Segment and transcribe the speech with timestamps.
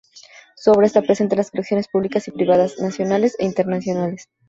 [0.55, 4.27] Su obra esta presente en colecciones públicas y privadas nacionales e internacionales.